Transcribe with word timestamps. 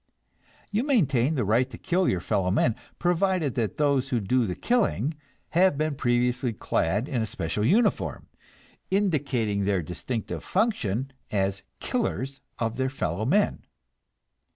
You 0.71 0.83
maintain 0.83 1.35
the 1.35 1.45
right 1.45 1.69
to 1.69 1.77
kill 1.77 2.09
your 2.09 2.21
fellow 2.21 2.49
men, 2.49 2.75
provided 2.97 3.53
that 3.53 3.77
those 3.77 4.09
who 4.09 4.19
do 4.19 4.47
the 4.47 4.55
killing 4.55 5.13
have 5.49 5.77
been 5.77 5.93
previously 5.93 6.53
clad 6.53 7.07
in 7.07 7.21
a 7.21 7.25
special 7.27 7.63
uniform, 7.63 8.25
indicating 8.89 9.63
their 9.63 9.83
distinctive 9.83 10.43
function 10.43 11.13
as 11.29 11.61
killers 11.79 12.41
of 12.57 12.77
their 12.77 12.89
fellow 12.89 13.25
men. 13.27 13.63